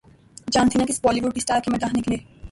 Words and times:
جان 0.53 0.69
Cena 0.71 0.85
کس 0.89 0.99
بولی 1.03 1.19
would 1.21 1.33
star 1.37 1.59
کے 1.63 1.71
مداح 1.71 1.91
نکلے 1.97 2.17